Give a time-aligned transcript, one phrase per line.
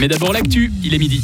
[0.00, 1.22] Mais d'abord l'actu, il est midi.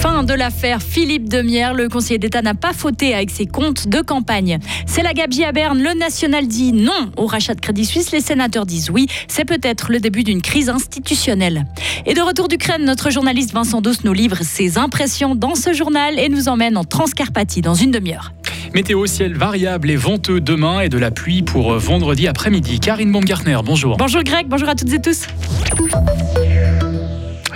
[0.00, 1.74] Fin de l'affaire Philippe Demière.
[1.74, 4.60] Le conseiller d'État n'a pas fauté avec ses comptes de campagne.
[4.86, 5.82] C'est la gabegie à Berne.
[5.82, 8.12] Le national dit non au rachat de Crédit Suisse.
[8.12, 9.08] Les sénateurs disent oui.
[9.26, 11.66] C'est peut-être le début d'une crise institutionnelle.
[12.06, 16.16] Et de retour d'Ukraine, notre journaliste Vincent Douce nous livre ses impressions dans ce journal
[16.16, 18.32] et nous emmène en Transcarpathie dans une demi-heure.
[18.74, 22.80] Météo ciel variable et venteux demain et de la pluie pour vendredi après-midi.
[22.80, 23.96] Karine Baumgartner, bonjour.
[23.96, 25.26] Bonjour Greg, bonjour à toutes et tous.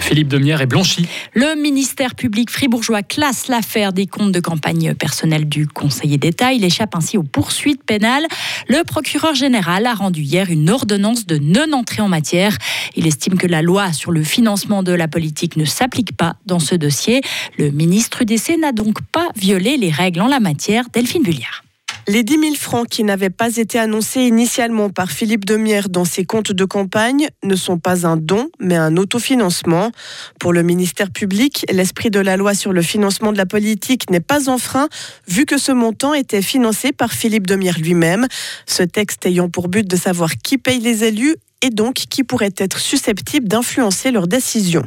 [0.03, 1.07] Philippe Demière est blanchi.
[1.33, 6.53] Le ministère public fribourgeois classe l'affaire des comptes de campagne personnels du conseiller d'État.
[6.53, 8.27] Il échappe ainsi aux poursuites pénales.
[8.69, 12.59] Le procureur général a rendu hier une ordonnance de non-entrée en matière.
[12.97, 16.59] Il estime que la loi sur le financement de la politique ne s'applique pas dans
[16.59, 17.23] ce dossier.
[17.57, 20.85] Le ministre UDC n'a donc pas violé les règles en la matière.
[20.93, 21.63] Delphine Bulliard.
[22.09, 26.25] Les 10 000 francs qui n'avaient pas été annoncés initialement par Philippe Demière dans ses
[26.25, 29.93] comptes de campagne ne sont pas un don, mais un autofinancement.
[30.41, 34.19] Pour le ministère public, l'esprit de la loi sur le financement de la politique n'est
[34.19, 34.89] pas en frein,
[35.29, 38.27] vu que ce montant était financé par Philippe Demière lui-même.
[38.67, 42.55] Ce texte ayant pour but de savoir qui paye les élus et donc qui pourrait
[42.59, 44.85] être susceptible d'influencer leurs décisions.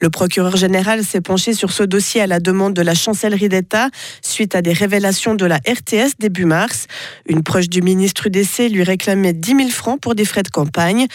[0.00, 3.88] Le procureur général s'est penché sur ce dossier à la demande de la chancellerie d'État
[4.22, 6.86] suite à des révélations de la RTS début mars.
[7.26, 11.06] Une proche du ministre UDC lui réclamait 10 000 francs pour des frais de campagne.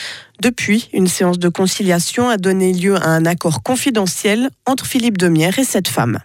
[0.42, 5.60] Depuis, une séance de conciliation a donné lieu à un accord confidentiel entre Philippe Demière
[5.60, 6.20] et cette femme.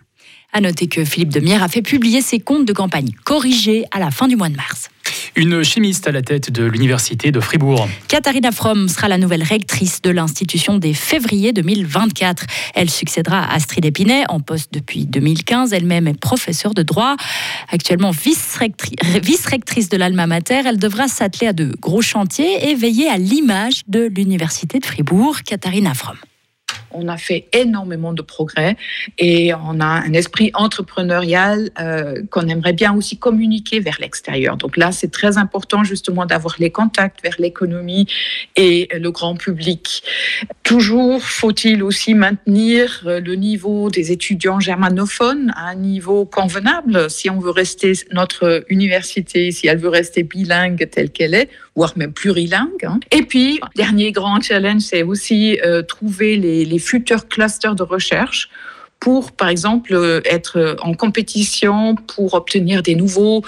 [0.56, 4.12] À noter que Philippe Demière a fait publier ses comptes de campagne corrigés à la
[4.12, 4.88] fin du mois de mars.
[5.34, 7.88] Une chimiste à la tête de l'université de Fribourg.
[8.06, 12.44] Katharina Fromm sera la nouvelle rectrice de l'institution dès février 2024.
[12.76, 15.72] Elle succédera à Astrid Épinay, en poste depuis 2015.
[15.72, 17.16] Elle-même est professeure de droit.
[17.72, 23.18] Actuellement vice-rectrice de l'Alma Mater, elle devra s'atteler à de gros chantiers et veiller à
[23.18, 25.42] l'image de l'université de Fribourg.
[25.42, 26.16] Katharina Fromm
[26.94, 28.76] on a fait énormément de progrès
[29.18, 34.56] et on a un esprit entrepreneurial euh, qu'on aimerait bien aussi communiquer vers l'extérieur.
[34.56, 38.06] Donc là, c'est très important justement d'avoir les contacts vers l'économie
[38.56, 40.02] et le grand public.
[40.62, 47.38] Toujours faut-il aussi maintenir le niveau des étudiants germanophones à un niveau convenable si on
[47.38, 52.84] veut rester notre université, si elle veut rester bilingue telle qu'elle est, voire même plurilingue.
[52.84, 53.00] Hein.
[53.10, 58.48] Et puis, dernier grand challenge, c'est aussi euh, trouver les futurs clusters de recherche
[59.00, 63.42] pour, par exemple, euh, être en compétition pour obtenir des nouveaux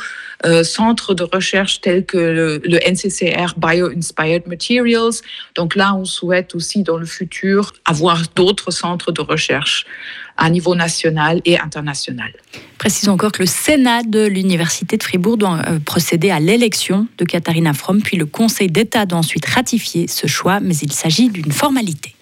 [0.44, 5.22] euh, centres de recherche tels que le, NCCR Bio-Inspired Materials.
[5.54, 9.86] Donc là, on souhaite aussi dans le futur avoir d'autres centres de recherche
[10.36, 12.30] à niveau national et international.
[12.76, 17.24] Précisons encore que le Sénat de l'Université de Fribourg doit euh, procéder à l'élection de
[17.24, 21.52] Katharina Fromm, puis le Conseil d'État doit ensuite ratifier ce choix, mais il s'agit d'une
[21.52, 22.15] formalité.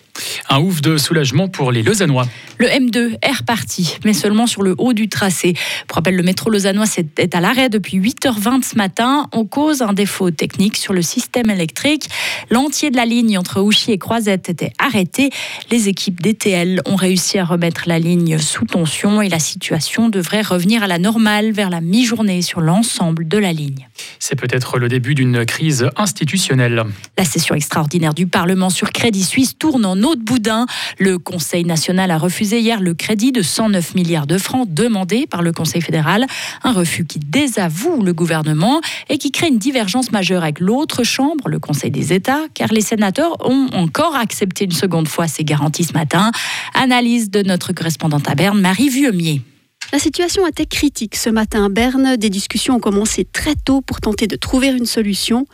[0.49, 2.27] Un ouf de soulagement pour les Lausannois.
[2.59, 5.55] Le M2 est reparti, mais seulement sur le haut du tracé.
[5.89, 6.87] Pour rappel, le métro lausannois
[7.17, 9.27] est à l'arrêt depuis 8h20 ce matin.
[9.33, 12.09] On cause un défaut technique sur le système électrique.
[12.51, 15.31] L'entier de la ligne entre Ouchy et Croisette était arrêté.
[15.71, 20.43] Les équipes DTL ont réussi à remettre la ligne sous tension et la situation devrait
[20.43, 23.89] revenir à la normale vers la mi-journée sur l'ensemble de la ligne.
[24.21, 26.85] C'est peut-être le début d'une crise institutionnelle.
[27.19, 30.67] La session extraordinaire du Parlement sur Crédit Suisse tourne en de boudin.
[30.99, 35.43] Le Conseil national a refusé hier le crédit de 109 milliards de francs demandé par
[35.43, 36.27] le Conseil fédéral.
[36.63, 41.49] Un refus qui désavoue le gouvernement et qui crée une divergence majeure avec l'autre chambre,
[41.49, 45.85] le Conseil des États, car les sénateurs ont encore accepté une seconde fois ces garanties
[45.85, 46.31] ce matin.
[46.75, 49.43] Analyse de notre correspondante à Berne, Marie Vieumier.
[49.93, 52.17] La situation était critique ce matin à Berne.
[52.17, 55.47] Des discussions ont commencé très tôt pour tenter de trouver une solution.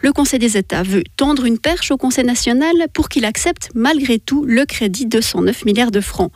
[0.00, 4.18] Le Conseil des États veut tendre une perche au Conseil national pour qu'il accepte malgré
[4.18, 6.30] tout le crédit de 109 milliards de francs.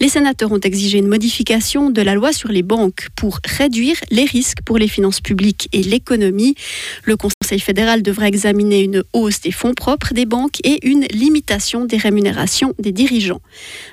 [0.00, 4.24] Les sénateurs ont exigé une modification de la loi sur les banques pour réduire les
[4.24, 6.54] risques pour les finances publiques et l'économie.
[7.02, 11.84] Le Conseil fédéral devra examiner une hausse des fonds propres des banques et une limitation
[11.84, 13.40] des rémunérations des dirigeants.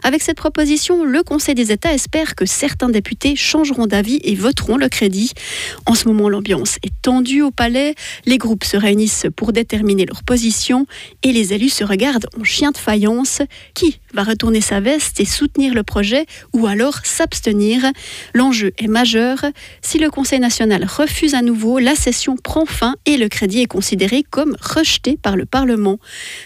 [0.03, 4.77] Avec cette proposition, le Conseil des États espère que certains députés changeront d'avis et voteront
[4.77, 5.31] le crédit.
[5.85, 7.95] En ce moment, l'ambiance est tendue au palais.
[8.25, 10.85] Les groupes se réunissent pour déterminer leur position
[11.23, 13.41] et les élus se regardent en chien de faïence.
[13.73, 17.83] Qui va retourner sa veste et soutenir le projet ou alors s'abstenir?
[18.33, 19.45] L'enjeu est majeur.
[19.81, 23.67] Si le Conseil national refuse à nouveau, la session prend fin et le crédit est
[23.67, 25.99] considéré comme rejeté par le Parlement.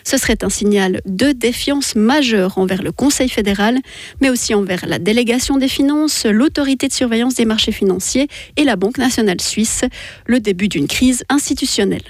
[0.03, 3.79] Ce serait un signal de défiance majeure envers le Conseil fédéral,
[4.21, 8.27] mais aussi envers la délégation des finances, l'autorité de surveillance des marchés financiers
[8.57, 9.85] et la Banque nationale suisse.
[10.25, 12.03] Le début d'une crise institutionnelle.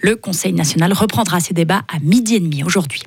[0.00, 3.02] Le Conseil national reprendra ses débats à midi et demi aujourd'hui.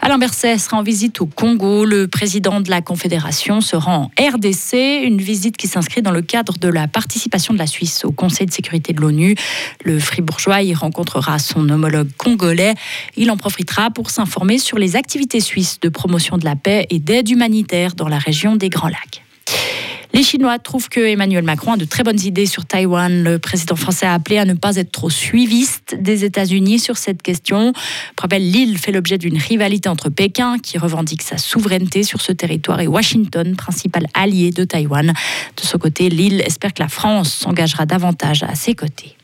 [0.00, 1.84] Alain Berset sera en visite au Congo.
[1.84, 6.22] Le président de la Confédération se rend en RDC, une visite qui s'inscrit dans le
[6.22, 9.36] cadre de la participation de la Suisse au Conseil de sécurité de l'ONU.
[9.84, 12.74] Le fribourgeois y rencontrera son homologue congolais.
[13.16, 16.98] Il en profitera pour s'informer sur les activités suisses de promotion de la paix et
[16.98, 19.22] d'aide humanitaire dans la région des Grands Lacs.
[20.14, 23.22] Les Chinois trouvent que Emmanuel Macron a de très bonnes idées sur Taïwan.
[23.24, 27.22] Le président français a appelé à ne pas être trop suiviste des États-Unis sur cette
[27.22, 27.72] question.
[28.14, 32.32] Pour rappel, l'île fait l'objet d'une rivalité entre Pékin, qui revendique sa souveraineté sur ce
[32.32, 35.06] territoire, et Washington, principal allié de Taïwan.
[35.56, 39.16] De ce côté, l'île espère que la France s'engagera davantage à ses côtés.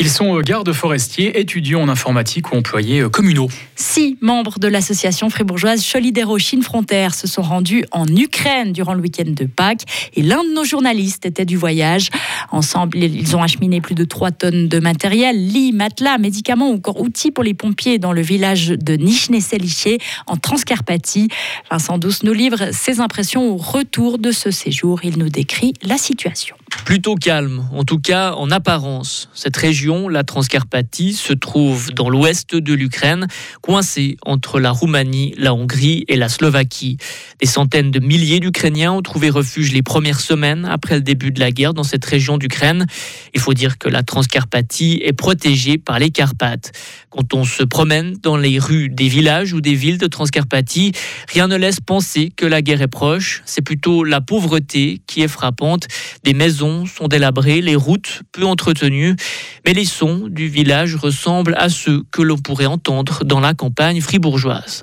[0.00, 3.48] Ils sont euh, gardes forestiers, étudiants en informatique ou employés euh, communaux.
[3.74, 9.00] Six membres de l'association fribourgeoise Solidero Chine Frontière se sont rendus en Ukraine durant le
[9.00, 9.82] week-end de Pâques
[10.14, 12.10] et l'un de nos journalistes était du voyage.
[12.52, 17.00] Ensemble, ils ont acheminé plus de 3 tonnes de matériel, lits, matelas, médicaments ou encore
[17.00, 19.98] outils pour les pompiers dans le village de Nichne-Seliché
[20.28, 21.28] en Transcarpathie.
[21.72, 25.00] Vincent Douce nous livre ses impressions au retour de ce séjour.
[25.02, 26.54] Il nous décrit la situation.
[26.84, 29.28] Plutôt calme, en tout cas en apparence.
[29.34, 33.26] Cette région, la Transcarpathie, se trouve dans l'ouest de l'Ukraine,
[33.60, 36.96] coincée entre la Roumanie, la Hongrie et la Slovaquie.
[37.40, 41.40] Des centaines de milliers d'Ukrainiens ont trouvé refuge les premières semaines après le début de
[41.40, 42.86] la guerre dans cette région d'Ukraine.
[43.34, 46.72] Il faut dire que la Transcarpathie est protégée par les Carpates.
[47.10, 50.92] Quand on se promène dans les rues des villages ou des villes de Transcarpathie,
[51.32, 53.42] rien ne laisse penser que la guerre est proche.
[53.46, 55.86] C'est plutôt la pauvreté qui est frappante.
[56.24, 59.16] Des maisons sont délabrées, les routes peu entretenues,
[59.64, 64.00] mais les sons du village ressemblent à ceux que l'on pourrait entendre dans la campagne
[64.00, 64.82] fribourgeoise.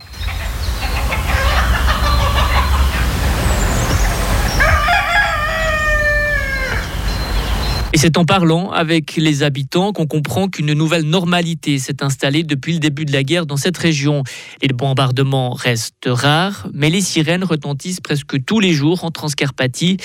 [7.95, 12.74] Et c'est en parlant avec les habitants qu'on comprend qu'une nouvelle normalité s'est installée depuis
[12.74, 14.24] le début de la guerre dans cette région.
[14.62, 19.95] Les bombardements restent rares, mais les sirènes retentissent presque tous les jours en Transcarpathie.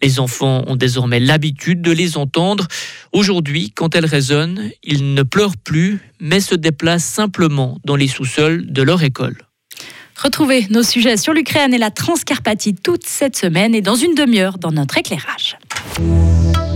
[0.00, 2.68] Les enfants ont désormais l'habitude de les entendre.
[3.10, 8.70] Aujourd'hui, quand elles résonnent, ils ne pleurent plus, mais se déplacent simplement dans les sous-sols
[8.70, 9.38] de leur école.
[10.22, 14.58] Retrouvez nos sujets sur l'Ukraine et la Transcarpathie toute cette semaine et dans une demi-heure
[14.58, 15.56] dans notre éclairage.